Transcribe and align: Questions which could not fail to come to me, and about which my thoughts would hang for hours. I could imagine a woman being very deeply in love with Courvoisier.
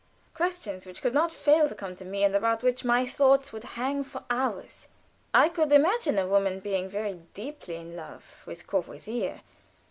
Questions 0.33 0.87
which 0.87 0.99
could 0.99 1.13
not 1.13 1.31
fail 1.31 1.69
to 1.69 1.75
come 1.75 1.95
to 1.97 2.03
me, 2.03 2.23
and 2.23 2.35
about 2.35 2.63
which 2.63 2.83
my 2.83 3.05
thoughts 3.05 3.53
would 3.53 3.63
hang 3.77 4.03
for 4.03 4.23
hours. 4.31 4.87
I 5.31 5.47
could 5.47 5.71
imagine 5.71 6.17
a 6.17 6.25
woman 6.25 6.59
being 6.59 6.89
very 6.89 7.21
deeply 7.35 7.75
in 7.75 7.95
love 7.95 8.41
with 8.47 8.65
Courvoisier. 8.65 9.41